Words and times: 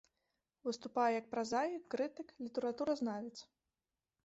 Выступае 0.67 1.09
як 1.15 1.27
празаік, 1.35 1.83
крытык, 1.95 2.27
літаратуразнавец. 2.47 3.37